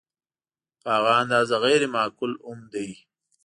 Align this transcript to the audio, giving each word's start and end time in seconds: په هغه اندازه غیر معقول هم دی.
په 0.81 0.89
هغه 0.95 1.11
اندازه 1.21 1.55
غیر 1.65 1.81
معقول 1.95 2.31
هم 2.45 2.59
دی. 2.73 2.89